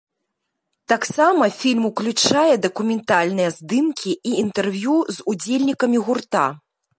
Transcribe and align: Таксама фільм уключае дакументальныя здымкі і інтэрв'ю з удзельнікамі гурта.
Таксама 0.93 1.49
фільм 1.59 1.83
уключае 1.89 2.55
дакументальныя 2.65 3.49
здымкі 3.59 4.11
і 4.31 4.35
інтэрв'ю 4.45 4.95
з 5.19 5.29
удзельнікамі 5.35 5.97
гурта. 6.09 6.45